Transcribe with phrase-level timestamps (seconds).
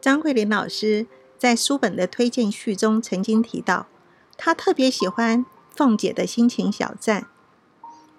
[0.00, 3.88] 张桂林老师在书本的推荐序中曾经提到，
[4.36, 5.44] 她特别喜欢
[5.74, 7.26] 凤姐的心情小站。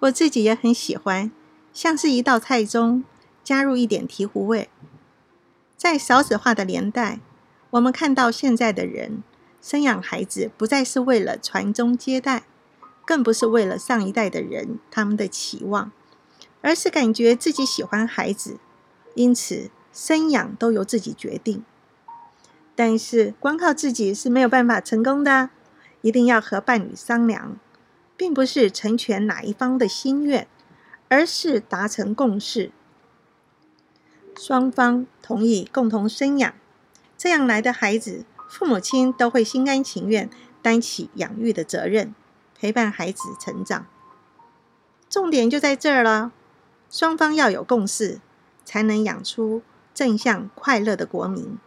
[0.00, 1.30] 我自己也很喜欢，
[1.72, 3.04] 像是一道菜中
[3.42, 4.68] 加入一点醍醐味。
[5.76, 7.20] 在少子化的年代，
[7.70, 9.22] 我们看到现在的人
[9.62, 12.44] 生养孩子，不再是为了传宗接代，
[13.06, 15.90] 更不是为了上一代的人他们的期望，
[16.60, 18.58] 而是感觉自己喜欢孩子，
[19.14, 21.64] 因此生养都由自己决定。
[22.82, 25.50] 但是，光靠自己是没有办法成功的，
[26.00, 27.58] 一定要和伴侣商量，
[28.16, 30.48] 并不是成全哪一方的心愿，
[31.10, 32.72] 而是达成共识，
[34.34, 36.54] 双方同意共同生养，
[37.18, 40.30] 这样来的孩子，父母亲都会心甘情愿
[40.62, 42.14] 担起养育的责任，
[42.58, 43.84] 陪伴孩子成长。
[45.10, 46.32] 重点就在这儿了，
[46.88, 48.22] 双方要有共识，
[48.64, 49.60] 才能养出
[49.92, 51.58] 正向快乐的国民。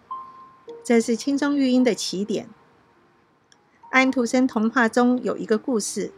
[0.84, 2.50] 这是轻松育婴的起点。
[3.90, 6.12] 安徒生童话中有一个故事，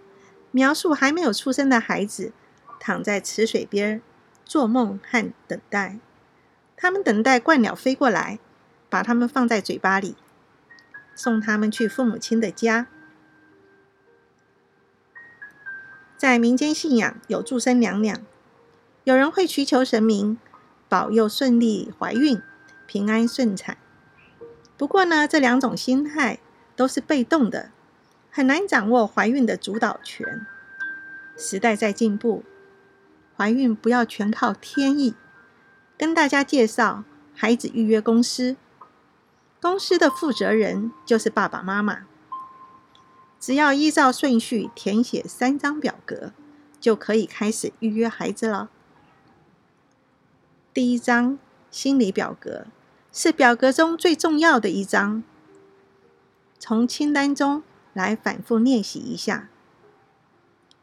[0.51, 2.31] 描述还没有出生的孩子
[2.79, 4.01] 躺在池水边
[4.43, 5.99] 做梦和等待。
[6.75, 8.39] 他们等待鹳鸟飞过来，
[8.89, 10.15] 把他们放在嘴巴里，
[11.13, 12.87] 送他们去父母亲的家。
[16.17, 18.19] 在民间信仰有祝生娘娘，
[19.03, 20.39] 有人会祈求神明
[20.89, 22.41] 保佑顺利怀孕、
[22.87, 23.77] 平安顺产。
[24.77, 26.39] 不过呢，这两种心态
[26.75, 27.71] 都是被动的，
[28.29, 30.45] 很难掌握怀孕的主导权。
[31.37, 32.43] 时代在进步，
[33.37, 35.15] 怀孕不要全靠天意。
[35.97, 38.57] 跟大家介绍孩子预约公司，
[39.61, 42.05] 公司的负责人就是爸爸妈妈。
[43.39, 46.33] 只要依照顺序填写三张表格，
[46.81, 48.69] 就可以开始预约孩子了。
[50.73, 51.39] 第一张
[51.71, 52.65] 心理表格。
[53.17, 55.23] 是表格中最重要的一张，
[56.59, 57.63] 从清单中
[57.93, 59.47] 来反复练习一下，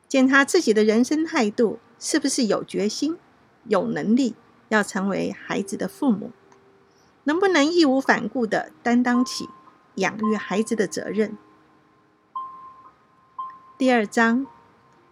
[0.08, 3.18] 检查自己的人生态度是不是有决心、
[3.64, 4.34] 有能力
[4.70, 6.30] 要成为孩子的父母，
[7.24, 9.50] 能不能义无反顾的担当起
[9.96, 11.36] 养育孩子的责任。
[13.76, 14.46] 第二章，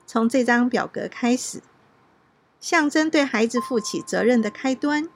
[0.06, 1.60] 从这张表格开始，
[2.58, 5.10] 象征对孩子负起责任的开端。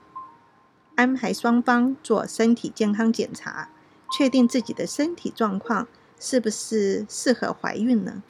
[0.95, 3.69] 安排双方做身体健康检查，
[4.11, 5.87] 确定自己的身体状况
[6.19, 8.23] 是不是适合怀孕呢？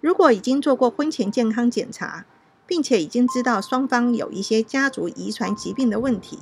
[0.00, 2.26] 如果已经做过婚前健康检查，
[2.66, 6.40] 并且已经知道双方有一些家族遗传疾病的问题，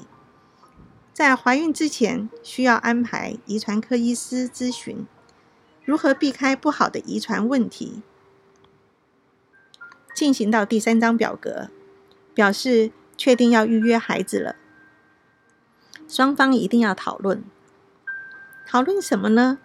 [1.12, 5.06] 在怀孕之前需要安排遗传科医师咨询，
[5.84, 8.02] 如何避开不好的遗传问题。
[10.14, 11.70] 进行到第三张表格。
[12.34, 14.56] 表示确定要预约孩子了，
[16.08, 17.44] 双方一定要讨论。
[18.66, 19.58] 讨论什么呢？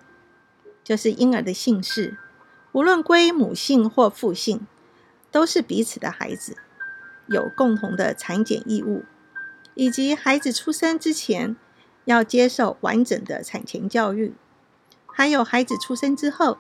[0.84, 2.18] 就是婴儿的姓氏，
[2.72, 4.66] 无论归母姓或父姓，
[5.31, 6.58] 都是彼此的孩子，
[7.28, 9.03] 有共同的产检义务，
[9.74, 11.56] 以及孩子出生之前
[12.06, 14.34] 要接受完整的产前教育，
[15.08, 16.58] 还有孩子出生之后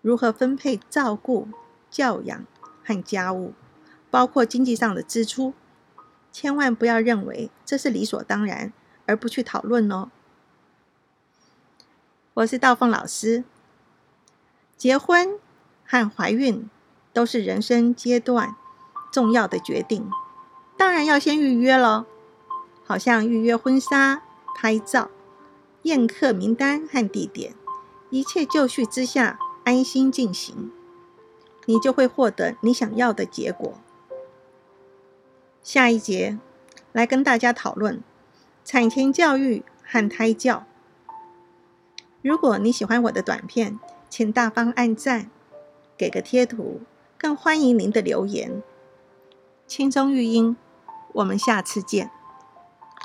[0.00, 1.48] 如何分配照顾、
[1.90, 2.46] 教养
[2.84, 3.52] 和家务。
[4.10, 5.54] 包括经济上的支出，
[6.32, 8.72] 千万不要认为这是理所当然
[9.06, 10.10] 而不去讨论哦。
[12.34, 13.44] 我是道凤老师，
[14.76, 15.38] 结婚
[15.84, 16.70] 和怀孕
[17.12, 18.54] 都是人生阶段
[19.10, 20.08] 重要的决定，
[20.76, 22.06] 当然要先预约咯。
[22.84, 24.22] 好像预约婚纱、
[24.54, 25.10] 拍照、
[25.82, 27.54] 宴客名单和地点，
[28.08, 30.70] 一切就绪之下，安心进行，
[31.66, 33.78] 你就会获得你想要的结果。
[35.62, 36.38] 下一节
[36.92, 38.02] 来跟大家讨论
[38.64, 40.64] 产前教育和胎教。
[42.22, 43.78] 如果你喜欢我的短片，
[44.10, 45.30] 请大方按赞，
[45.96, 46.80] 给个贴图，
[47.16, 48.62] 更欢迎您的留言。
[49.66, 50.56] 轻松育婴，
[51.12, 52.10] 我们下次见。